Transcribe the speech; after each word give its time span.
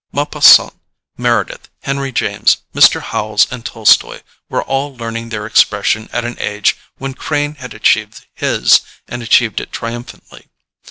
Maupassant, 0.11 0.73
Meredith, 1.15 1.69
Henry 1.83 2.11
James, 2.11 2.57
Mr. 2.73 2.99
Howells 3.03 3.45
and 3.51 3.63
Tolstoy, 3.63 4.21
were 4.49 4.63
all 4.63 4.97
learning 4.97 5.29
their 5.29 5.45
expression 5.45 6.09
at 6.11 6.25
an 6.25 6.37
age 6.39 6.75
where 6.97 7.13
Crane 7.13 7.53
had 7.53 7.75
achieved 7.75 8.25
his 8.33 8.81
and 9.07 9.21
achieved 9.21 9.59
it 9.61 9.71
triumphantly." 9.71 10.47